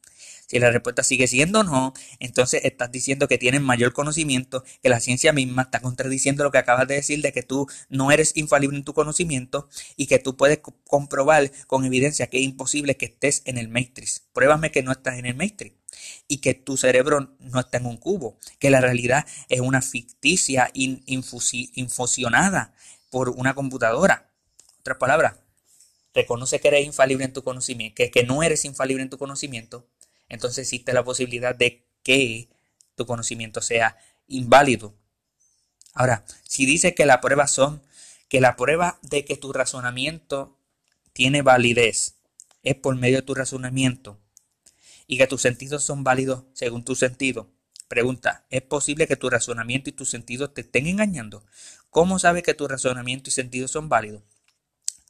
[0.51, 4.99] Si la respuesta sigue siendo no, entonces estás diciendo que tienes mayor conocimiento, que la
[4.99, 8.77] ciencia misma está contradiciendo lo que acabas de decir de que tú no eres infalible
[8.77, 13.43] en tu conocimiento y que tú puedes comprobar con evidencia que es imposible que estés
[13.45, 14.23] en el Matrix.
[14.33, 15.73] Pruébame que no estás en el Matrix
[16.27, 20.69] y que tu cerebro no está en un cubo, que la realidad es una ficticia
[20.73, 22.73] infusionada
[23.09, 24.30] por una computadora.
[24.81, 25.35] Otras palabras,
[26.13, 29.87] reconoce que eres infalible en tu conocimiento, que, que no eres infalible en tu conocimiento
[30.31, 32.47] entonces existe la posibilidad de que
[32.95, 34.95] tu conocimiento sea inválido.
[35.93, 37.83] Ahora, si dice que la prueba son,
[38.29, 40.57] que la prueba de que tu razonamiento
[41.11, 42.15] tiene validez
[42.63, 44.21] es por medio de tu razonamiento
[45.05, 47.51] y que tus sentidos son válidos según tu sentido.
[47.89, 51.43] Pregunta, ¿es posible que tu razonamiento y tus sentidos te estén engañando?
[51.89, 54.23] ¿Cómo sabes que tu razonamiento y sentidos son válidos?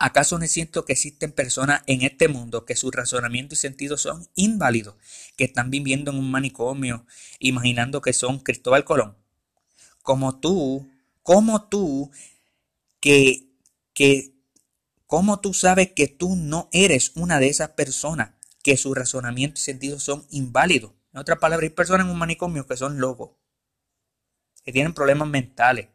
[0.04, 4.28] ¿Acaso no siento que existen personas en este mundo que su razonamiento y sentido son
[4.34, 4.96] inválidos,
[5.38, 7.06] que están viviendo en un manicomio,
[7.38, 9.16] imaginando que son Cristóbal Colón?
[10.02, 10.90] Como tú,
[11.22, 12.10] como tú,
[13.00, 13.52] que,
[13.94, 14.34] que,
[15.06, 18.32] como tú sabes que tú no eres una de esas personas
[18.64, 20.94] que su razonamiento y sentido son inválidos.
[21.14, 23.34] En otras palabras, hay personas en un manicomio que son locos,
[24.64, 25.90] que tienen problemas mentales,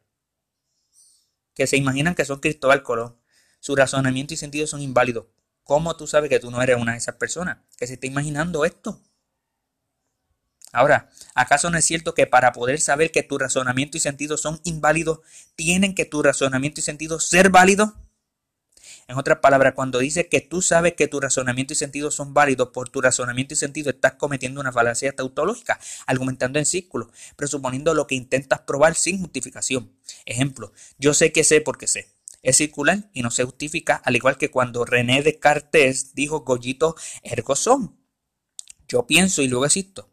[1.54, 3.25] que se imaginan que son Cristóbal Colón
[3.66, 5.26] su razonamiento y sentido son inválidos.
[5.64, 8.64] ¿Cómo tú sabes que tú no eres una de esas personas que se está imaginando
[8.64, 9.02] esto?
[10.70, 14.60] Ahora, ¿acaso no es cierto que para poder saber que tu razonamiento y sentido son
[14.62, 15.18] inválidos,
[15.56, 17.90] tienen que tu razonamiento y sentido ser válidos?
[19.08, 22.68] En otras palabras, cuando dice que tú sabes que tu razonamiento y sentido son válidos,
[22.68, 28.06] por tu razonamiento y sentido estás cometiendo una falacia tautológica, argumentando en círculo, presuponiendo lo
[28.06, 29.90] que intentas probar sin justificación.
[30.24, 32.15] Ejemplo, yo sé que sé porque sé
[32.46, 37.56] es circular y no se justifica, al igual que cuando René Descartes dijo Goyito ergo
[37.56, 37.96] sum.
[38.86, 40.08] Yo pienso y luego existo.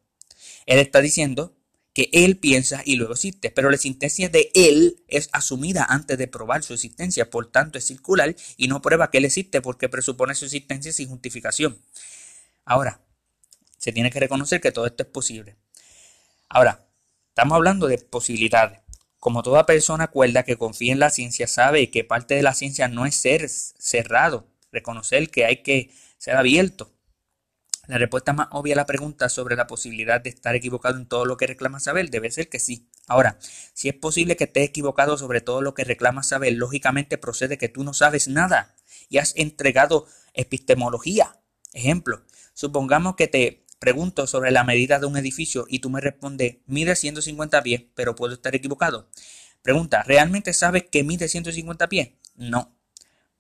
[0.65, 1.55] Él está diciendo
[1.93, 6.27] que él piensa y luego existe, pero la existencia de él es asumida antes de
[6.27, 10.33] probar su existencia, por tanto es circular y no prueba que él existe porque presupone
[10.33, 11.77] su existencia sin justificación.
[12.65, 12.99] Ahora,
[13.77, 15.55] se tiene que reconocer que todo esto es posible.
[16.49, 16.87] Ahora,
[17.29, 18.82] estamos hablando de posibilidades.
[19.23, 22.89] Como toda persona cuerda que confía en la ciencia sabe que parte de la ciencia
[22.89, 26.91] no es ser cerrado, reconocer que hay que ser abierto.
[27.87, 31.23] La respuesta más obvia a la pregunta sobre la posibilidad de estar equivocado en todo
[31.23, 32.89] lo que reclamas saber debe ser que sí.
[33.07, 33.39] Ahora,
[33.73, 37.69] si es posible que estés equivocado sobre todo lo que reclamas saber, lógicamente procede que
[37.69, 38.75] tú no sabes nada
[39.07, 41.39] y has entregado epistemología.
[41.71, 46.59] Ejemplo, supongamos que te Pregunto sobre la medida de un edificio y tú me respondes,
[46.67, 49.09] mide 150 pies, pero puedo estar equivocado.
[49.61, 52.11] Pregunta, ¿realmente sabes que mide 150 pies?
[52.33, 52.77] No,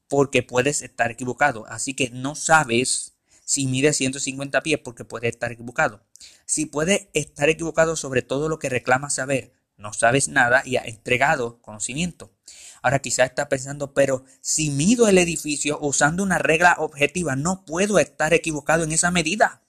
[0.09, 1.65] porque puedes estar equivocado.
[1.69, 3.13] Así que no sabes
[3.45, 6.03] si mide 150 pies porque puedes estar equivocado.
[6.45, 10.87] Si puedes estar equivocado sobre todo lo que reclamas saber, no sabes nada y has
[10.87, 12.33] entregado conocimiento.
[12.81, 17.97] Ahora quizás estás pensando, pero si mido el edificio usando una regla objetiva, no puedo
[17.97, 19.62] estar equivocado en esa medida.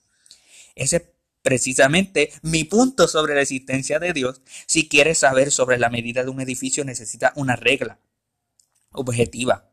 [0.75, 1.03] Ese es
[1.41, 4.41] precisamente mi punto sobre la existencia de Dios.
[4.65, 7.99] Si quieres saber sobre la medida de un edificio, necesita una regla
[8.91, 9.71] objetiva.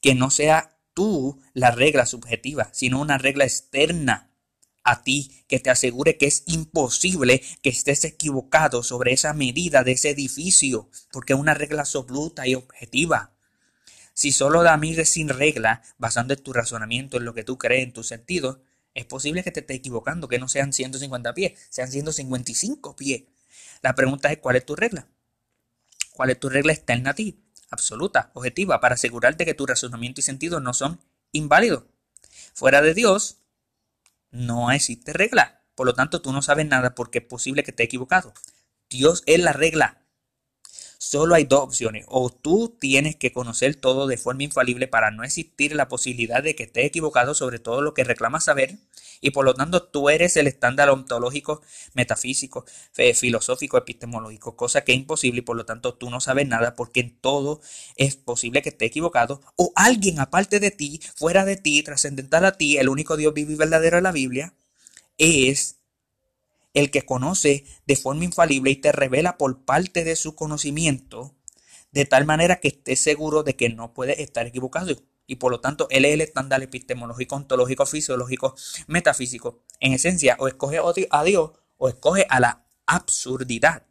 [0.00, 4.30] Que no sea tú la regla subjetiva, sino una regla externa
[4.86, 9.92] a ti que te asegure que es imposible que estés equivocado sobre esa medida de
[9.92, 13.34] ese edificio, porque es una regla absoluta y objetiva.
[14.14, 17.82] Si solo la mides sin regla, basando en tu razonamiento en lo que tú crees,
[17.82, 18.58] en tus sentidos,
[18.96, 23.24] es posible que te estés equivocando, que no sean 150 pies, sean 155 pies.
[23.82, 25.06] La pregunta es, ¿cuál es tu regla?
[26.12, 27.44] ¿Cuál es tu regla externa a ti?
[27.70, 30.98] Absoluta, objetiva, para asegurarte que tu razonamiento y sentido no son
[31.30, 31.84] inválidos.
[32.54, 33.36] Fuera de Dios,
[34.30, 35.62] no existe regla.
[35.74, 38.32] Por lo tanto, tú no sabes nada porque es posible que estés equivocado.
[38.88, 40.05] Dios es la regla.
[40.98, 42.04] Solo hay dos opciones.
[42.08, 46.54] O tú tienes que conocer todo de forma infalible para no existir la posibilidad de
[46.54, 48.78] que estés equivocado sobre todo lo que reclamas saber.
[49.20, 51.62] Y por lo tanto tú eres el estándar ontológico,
[51.94, 52.64] metafísico,
[53.14, 57.00] filosófico, epistemológico, cosa que es imposible y por lo tanto tú no sabes nada porque
[57.00, 57.60] en todo
[57.96, 59.40] es posible que esté equivocado.
[59.56, 63.52] O alguien aparte de ti, fuera de ti, trascendental a ti, el único Dios vivo
[63.52, 64.54] y verdadero de la Biblia,
[65.18, 65.75] es
[66.76, 71.34] el que conoce de forma infalible y te revela por parte de su conocimiento,
[71.90, 74.94] de tal manera que estés seguro de que no puede estar equivocado.
[75.26, 78.54] Y por lo tanto, él es el estándar epistemológico, ontológico, fisiológico,
[78.86, 79.62] metafísico.
[79.80, 80.78] En esencia, o escoge
[81.10, 83.86] a Dios o escoge a la absurdidad.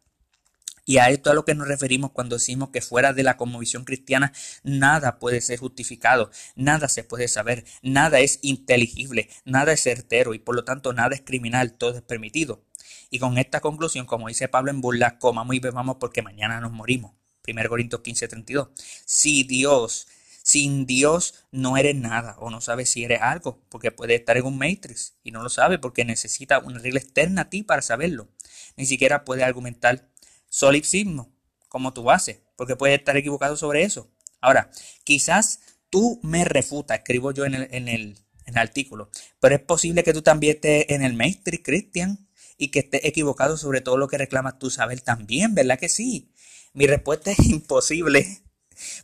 [0.88, 3.36] Y a esto es a lo que nos referimos cuando decimos que fuera de la
[3.36, 9.82] conmovisión cristiana nada puede ser justificado, nada se puede saber, nada es inteligible, nada es
[9.82, 12.62] certero y por lo tanto nada es criminal, todo es permitido.
[13.10, 16.72] Y con esta conclusión, como dice Pablo en burla, comamos y bebamos porque mañana nos
[16.72, 17.12] morimos.
[17.46, 18.68] 1 Corintios 15, 32.
[19.04, 20.08] Si Dios,
[20.42, 24.44] sin Dios no eres nada o no sabes si eres algo, porque puede estar en
[24.44, 28.28] un matrix y no lo sabe porque necesita una regla externa a ti para saberlo.
[28.76, 30.08] Ni siquiera puede argumentar
[30.48, 31.32] solipsismo
[31.68, 34.10] como tu base, porque puedes estar equivocado sobre eso.
[34.40, 34.70] Ahora,
[35.04, 39.60] quizás tú me refutas, escribo yo en el, en el, en el artículo, pero es
[39.60, 42.25] posible que tú también estés en el Matrix Christian
[42.56, 46.32] y que estés equivocado sobre todo lo que reclamas tú saber también, ¿verdad que sí?
[46.72, 48.42] Mi respuesta es imposible.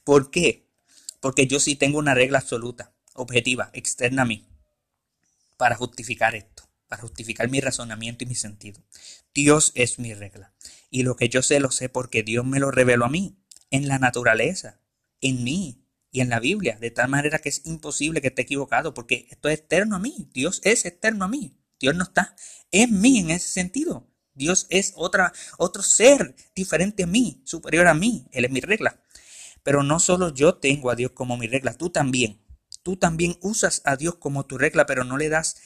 [0.04, 0.68] ¿Por qué?
[1.20, 4.46] Porque yo sí tengo una regla absoluta, objetiva, externa a mí,
[5.56, 8.82] para justificar esto, para justificar mi razonamiento y mi sentido.
[9.34, 10.52] Dios es mi regla.
[10.90, 13.38] Y lo que yo sé lo sé porque Dios me lo reveló a mí,
[13.70, 14.80] en la naturaleza,
[15.20, 18.92] en mí y en la Biblia, de tal manera que es imposible que esté equivocado,
[18.92, 22.34] porque esto es externo a mí, Dios es externo a mí, Dios no está
[22.70, 24.08] en mí en ese sentido.
[24.34, 29.02] Dios es otra, otro ser diferente a mí, superior a mí, Él es mi regla.
[29.64, 32.40] Pero no solo yo tengo a Dios como mi regla, tú también.
[32.84, 35.56] Tú también usas a Dios como tu regla, pero no le das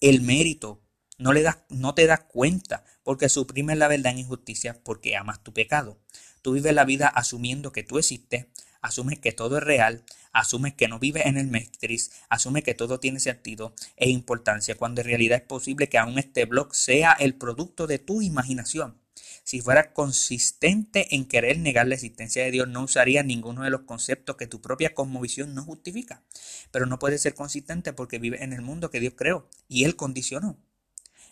[0.00, 0.82] el mérito,
[1.18, 5.42] no, le das, no te das cuenta, porque suprimes la verdad en injusticia porque amas
[5.42, 6.00] tu pecado.
[6.40, 8.46] Tú vives la vida asumiendo que tú existes,
[8.80, 13.00] asumes que todo es real, asumes que no vives en el Matrix, asumes que todo
[13.00, 17.34] tiene sentido e importancia, cuando en realidad es posible que aún este blog sea el
[17.34, 19.00] producto de tu imaginación.
[19.44, 23.82] Si fueras consistente en querer negar la existencia de Dios, no usaría ninguno de los
[23.82, 26.22] conceptos que tu propia cosmovisión no justifica.
[26.70, 29.96] Pero no puedes ser consistente porque vives en el mundo que Dios creó y Él
[29.96, 30.58] condicionó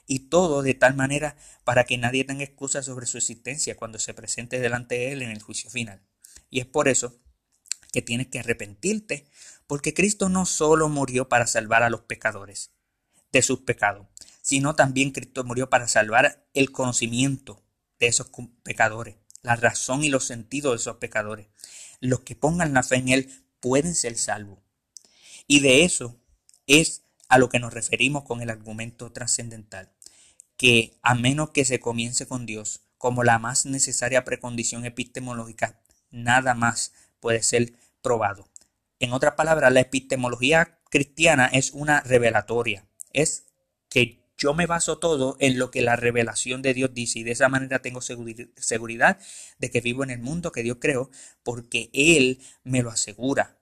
[0.06, 4.14] y todo de tal manera para que nadie tenga excusa sobre su existencia cuando se
[4.14, 6.00] presente delante de Él en el juicio final.
[6.48, 7.18] Y es por eso
[7.96, 9.26] que tienes que arrepentirte,
[9.66, 12.72] porque Cristo no solo murió para salvar a los pecadores
[13.32, 14.06] de sus pecados,
[14.42, 17.64] sino también Cristo murió para salvar el conocimiento
[17.98, 18.30] de esos
[18.62, 21.46] pecadores, la razón y los sentidos de esos pecadores.
[22.00, 24.58] Los que pongan la fe en Él pueden ser salvos.
[25.46, 26.20] Y de eso
[26.66, 29.90] es a lo que nos referimos con el argumento trascendental
[30.58, 35.80] que a menos que se comience con Dios como la más necesaria precondición epistemológica,
[36.10, 37.72] nada más puede ser
[38.98, 42.86] En otras palabras, la epistemología cristiana es una revelatoria.
[43.12, 43.46] Es
[43.88, 47.32] que yo me baso todo en lo que la revelación de Dios dice y de
[47.32, 49.18] esa manera tengo seguridad
[49.58, 51.10] de que vivo en el mundo que Dios creó
[51.42, 53.58] porque Él me lo asegura.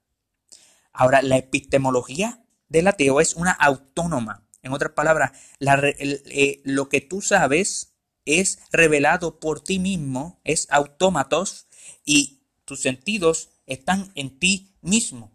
[0.91, 7.21] Ahora, la epistemología del ateo es una autónoma en otras palabras, eh, lo que tú
[7.21, 7.93] sabes
[8.25, 11.67] es revelado por ti mismo, es autómatos
[12.03, 15.31] y tus sentidos están en ti mismo,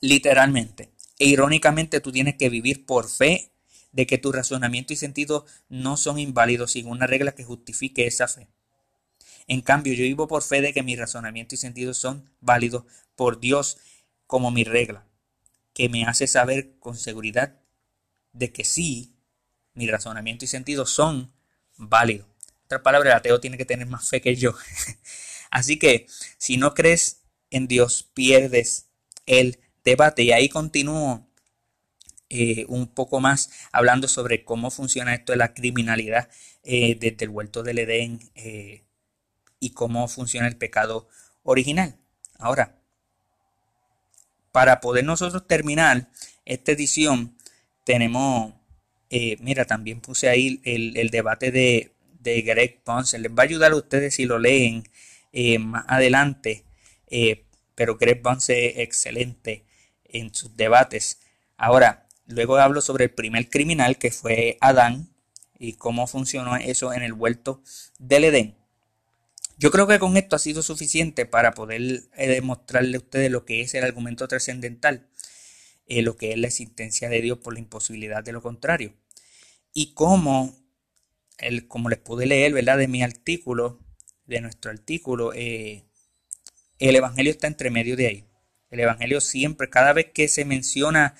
[0.00, 0.92] literalmente.
[1.18, 3.52] E irónicamente tú tienes que vivir por fe
[3.92, 8.26] de que tu razonamiento y sentido no son inválidos sin una regla que justifique esa
[8.26, 8.48] fe.
[9.46, 12.84] En cambio, yo vivo por fe de que mi razonamiento y sentido son válidos
[13.16, 13.78] por Dios
[14.26, 15.06] como mi regla,
[15.74, 17.60] que me hace saber con seguridad
[18.32, 19.14] de que sí,
[19.74, 21.32] mi razonamiento y sentido son
[21.76, 22.26] válidos.
[22.26, 24.54] En otras palabras, el ateo tiene que tener más fe que yo.
[25.52, 26.06] Así que
[26.38, 28.86] si no crees en Dios, pierdes
[29.26, 30.22] el debate.
[30.22, 31.28] Y ahí continúo
[32.30, 36.30] eh, un poco más hablando sobre cómo funciona esto de la criminalidad
[36.64, 38.86] eh, desde el vuelto del Edén eh,
[39.60, 41.06] y cómo funciona el pecado
[41.42, 41.98] original.
[42.38, 42.78] Ahora,
[44.52, 46.08] para poder nosotros terminar
[46.46, 47.36] esta edición,
[47.84, 48.54] tenemos,
[49.40, 53.18] mira, también puse ahí el, debate de, Greg Ponce.
[53.18, 54.84] Les va a ayudar a ustedes si lo leen
[55.32, 56.64] eh, más adelante.
[57.06, 59.66] Eh, pero Greg Ponce es excelente
[60.04, 61.20] en sus debates.
[61.56, 65.14] Ahora, luego hablo sobre el primer criminal que fue Adán
[65.58, 67.62] y cómo funcionó eso en el vuelto
[67.98, 68.56] del Edén.
[69.58, 73.60] Yo creo que con esto ha sido suficiente para poder demostrarle a ustedes lo que
[73.60, 75.08] es el argumento trascendental.
[75.86, 78.94] Eh, lo que es la existencia de Dios por la imposibilidad de lo contrario.
[79.74, 80.56] Y como,
[81.38, 82.78] el, como les pude leer, ¿verdad?
[82.78, 83.80] De mi artículo,
[84.26, 85.84] de nuestro artículo, eh,
[86.78, 88.24] el Evangelio está entre medio de ahí.
[88.70, 91.14] El Evangelio siempre, cada vez que se menciona,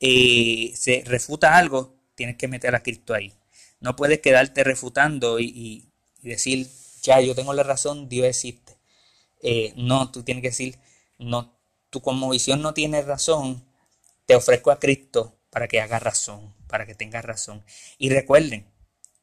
[0.00, 3.32] eh, se refuta algo, tienes que meter a Cristo ahí.
[3.80, 5.88] No puedes quedarte refutando y,
[6.22, 6.68] decir,
[7.02, 8.78] ya, yo tengo la razón, Dios existe.
[9.42, 10.78] Eh, no, tú tienes que decir,
[11.18, 11.58] no,
[11.90, 13.64] tú como visión no tienes razón,
[14.26, 17.64] te ofrezco a Cristo para que haga razón, para que tenga razón.
[17.98, 18.66] Y recuerden,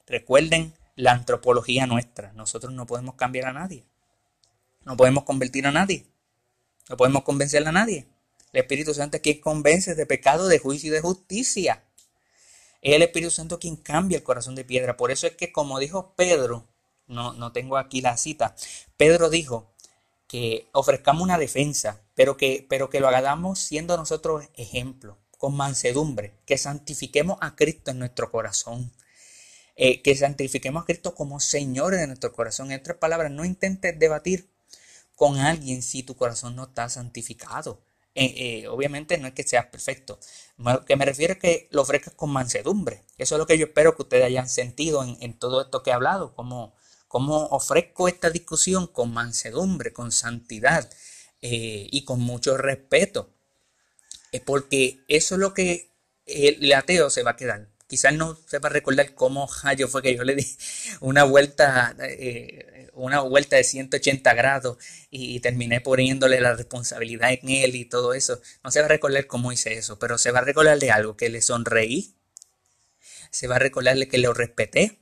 [0.06, 2.34] recuerden la antropología nuestra.
[2.34, 3.86] Nosotros no podemos cambiar a nadie.
[4.84, 6.06] No podemos convertir a nadie.
[6.90, 8.06] No podemos convencer a nadie.
[8.52, 11.84] El Espíritu Santo es quien convence de pecado, de juicio y de justicia.
[12.82, 14.98] Es el Espíritu Santo quien cambia el corazón de piedra.
[14.98, 16.68] Por eso es que, como dijo Pedro,
[17.08, 18.56] no, no tengo aquí la cita,
[18.98, 19.72] Pedro dijo
[20.28, 26.34] que ofrezcamos una defensa, pero que, pero que lo hagamos siendo nosotros ejemplo, con mansedumbre,
[26.46, 28.92] que santifiquemos a Cristo en nuestro corazón.
[29.82, 32.70] Eh, que santifiquemos a Cristo como Señor de nuestro corazón.
[32.70, 34.50] En otras palabras, no intentes debatir
[35.16, 37.82] con alguien si tu corazón no está santificado.
[38.14, 40.20] Eh, eh, obviamente no es que seas perfecto.
[40.58, 43.06] Lo que me refiero es que lo ofrezcas con mansedumbre.
[43.18, 45.94] Eso es lo que yo espero que ustedes hayan sentido en, todo esto que he
[45.94, 46.36] hablado.
[46.36, 46.76] Como,
[47.08, 50.90] como ofrezco esta discusión con mansedumbre, con santidad
[51.40, 53.30] y con mucho respeto.
[54.34, 55.94] Es porque eso es lo que
[56.26, 60.24] el ateo se va a quedar quizás no sepa recordar cómo yo fue que yo
[60.24, 60.48] le di
[61.02, 64.78] una vuelta, eh, una vuelta de 180 grados
[65.10, 68.42] y, terminé poniéndole la responsabilidad en él y todo eso.
[68.64, 71.18] No se va a recordar cómo hice eso, pero se va a recordar de algo,
[71.18, 72.14] que le sonreí,
[73.32, 75.00] se va a recordarle que lo respeté,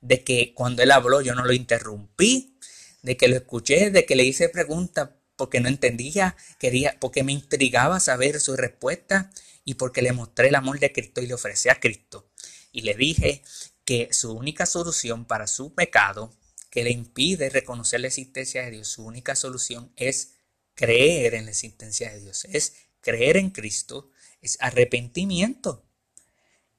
[0.00, 2.56] de que cuando él habló yo no lo interrumpí,
[3.02, 7.32] de que lo escuché, de que le hice preguntas porque no entendía, quería, porque me
[7.32, 9.30] intrigaba saber su respuesta
[9.64, 12.27] y porque le mostré el amor de Cristo y le ofrecí a Cristo.
[12.72, 13.42] Y le dije
[13.84, 16.32] que su única solución para su pecado,
[16.70, 20.34] que le impide reconocer la existencia de Dios, su única solución es
[20.74, 24.10] creer en la existencia de Dios, es creer en Cristo,
[24.40, 25.84] es arrepentimiento.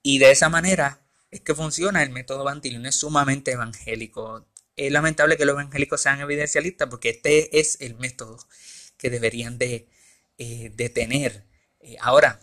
[0.02, 4.48] Y de esa manera es que funciona el método Bantilón, es sumamente evangélico.
[4.76, 8.38] Es lamentable que los evangélicos sean evidencialistas porque este es el método
[8.98, 9.90] que deberían de,
[10.38, 11.46] eh, tener.
[11.82, 12.40] Eh, ahora,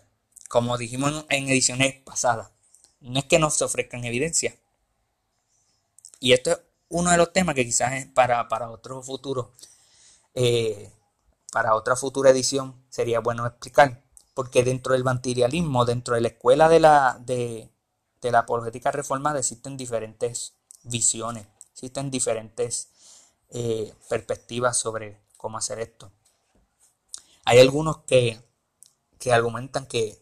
[0.49, 2.51] como dijimos en ediciones pasadas,
[3.07, 4.55] no es que no se ofrezcan evidencia.
[6.19, 9.53] Y esto es uno de los temas que quizás es para, para otro futuro,
[10.33, 10.91] eh,
[11.51, 14.03] para otra futura edición sería bueno explicar.
[14.33, 17.71] Porque dentro del materialismo, dentro de la escuela de la, de,
[18.21, 20.53] la apologética reformada, existen diferentes
[20.83, 22.89] visiones, existen diferentes
[23.49, 26.11] eh, perspectivas sobre cómo hacer esto.
[27.45, 28.39] Hay algunos que,
[29.17, 30.21] que argumentan que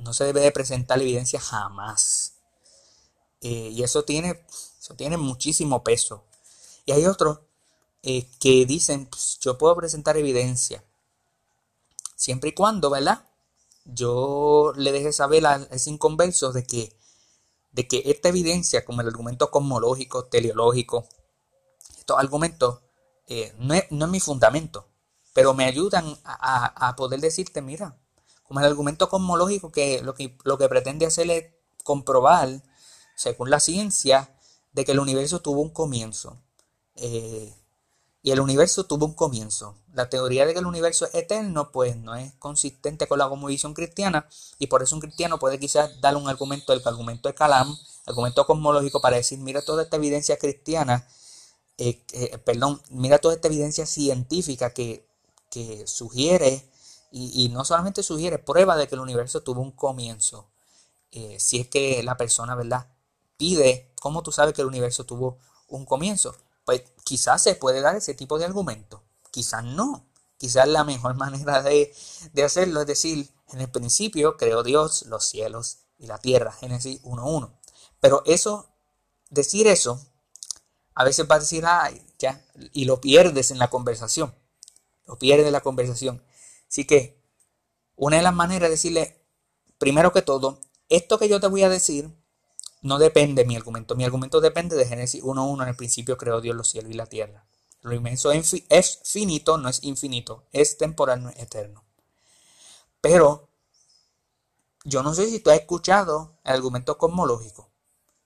[0.00, 2.34] no se debe de presentar evidencia jamás.
[3.40, 4.44] Eh, y eso tiene,
[4.80, 6.24] eso tiene muchísimo peso.
[6.84, 7.40] Y hay otros
[8.02, 10.84] eh, que dicen, pues, yo puedo presentar evidencia.
[12.16, 13.26] Siempre y cuando, ¿verdad?
[13.84, 16.96] Yo le deje saber a ese inconverso de que,
[17.72, 21.08] de que esta evidencia, como el argumento cosmológico, teleológico,
[21.98, 22.80] estos argumentos,
[23.26, 24.88] eh, no, es, no, es, mi fundamento,
[25.32, 27.96] pero me ayudan a, a poder decirte, mira,
[28.50, 31.44] como el argumento cosmológico que lo que, lo que pretende hacer es
[31.84, 32.64] comprobar,
[33.14, 34.34] según la ciencia,
[34.72, 36.36] de que el universo tuvo un comienzo.
[36.96, 37.54] Eh,
[38.24, 39.76] y el universo tuvo un comienzo.
[39.92, 43.72] La teoría de que el universo es eterno, pues no es consistente con la cosmovisión
[43.72, 44.28] cristiana,
[44.58, 48.44] y por eso un cristiano puede quizás darle un argumento, el argumento de Calam, argumento
[48.46, 51.06] cosmológico, para decir, mira toda esta evidencia cristiana,
[51.78, 55.06] eh, eh, perdón, mira toda esta evidencia científica que,
[55.50, 56.68] que sugiere
[57.10, 60.50] y, no solamente sugiere prueba de que el universo tuvo un comienzo.
[61.10, 62.88] Eh, si es que la persona, ¿verdad?
[63.36, 65.38] Pide, ¿cómo tú sabes que el universo tuvo
[65.68, 66.36] un comienzo?
[66.64, 70.06] Pues quizás se puede dar ese tipo de argumento, quizás no.
[70.38, 71.92] Quizás la mejor manera de,
[72.32, 77.02] de hacerlo es decir, en el principio creó Dios los cielos y la tierra, Génesis
[77.02, 77.52] 1.1.
[78.00, 78.68] Pero eso,
[79.28, 80.00] decir eso,
[80.94, 84.34] a veces va a decir, ay, ya, y lo pierdes en la conversación.
[85.06, 86.22] Lo pierdes en la conversación.
[86.70, 87.20] Así que
[87.96, 89.26] una de las maneras de decirle,
[89.78, 92.16] primero que todo, esto que yo te voy a decir
[92.82, 93.94] no depende de mi argumento.
[93.94, 95.62] Mi argumento depende de Génesis 1.1.
[95.62, 97.44] En el principio creó Dios los cielos y la tierra.
[97.82, 100.46] Lo inmenso es finito, no es infinito.
[100.52, 101.84] Es temporal, no es eterno.
[103.00, 103.48] Pero
[104.84, 107.70] yo no sé si tú has escuchado el argumento cosmológico.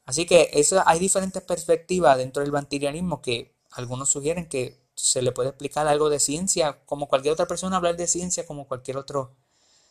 [0.04, 5.32] Así que eso, hay diferentes perspectivas dentro del materialismo que algunos sugieren que se le
[5.32, 9.28] puede explicar algo de ciencia, como cualquier otra persona hablar de ciencia, como cualquier otra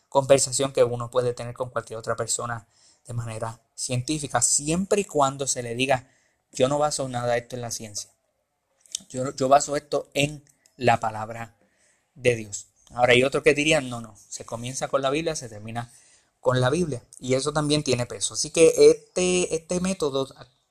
[0.10, 2.68] conversación que uno puede tener con cualquier otra persona
[3.06, 6.10] de manera científica, siempre y cuando se le diga,
[6.51, 8.10] yo no baso nada esto en la ciencia.
[9.10, 10.43] Yo, yo baso esto en
[10.78, 11.58] la palabra
[12.16, 12.68] de Dios.
[12.91, 15.91] Ahora hay otros que dirían, no, no, se comienza con la Biblia, se termina
[16.39, 17.04] con la Biblia.
[17.20, 18.36] Y eso también tiene peso.
[18.36, 20.28] Así que este, este método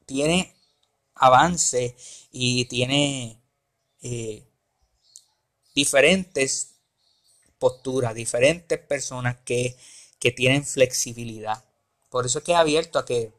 [0.07, 0.55] tiene
[1.15, 1.97] avance
[2.31, 3.42] y tiene
[4.03, 4.47] eh,
[5.75, 6.75] diferentes
[7.59, 9.77] posturas, diferentes personas que,
[10.19, 11.65] que tienen flexibilidad.
[12.11, 13.33] Por eso es que es abierto a que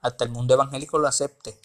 [0.00, 1.58] hasta el mundo evangélico lo acepte.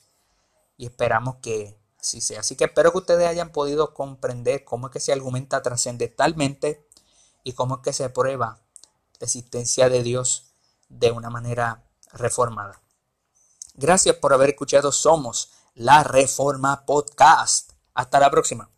[0.78, 2.40] Y esperamos que así sea.
[2.40, 6.88] Así que espero que ustedes hayan podido comprender cómo es que se argumenta trascendentalmente
[7.44, 8.60] y cómo es que se prueba
[9.20, 10.46] la existencia de Dios
[10.90, 12.82] de una manera reformada.
[13.76, 17.71] Gracias por haber escuchado Somos la Reforma Podcast.
[17.94, 18.70] Hasta la próxima.